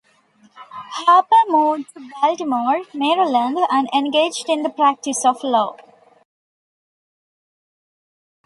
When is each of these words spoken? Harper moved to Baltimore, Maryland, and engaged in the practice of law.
Harper 1.01 1.35
moved 1.47 1.93
to 1.93 1.99
Baltimore, 2.19 2.81
Maryland, 2.91 3.55
and 3.69 3.87
engaged 3.93 4.49
in 4.49 4.63
the 4.63 4.69
practice 4.71 5.23
of 5.23 5.43
law. 5.43 5.75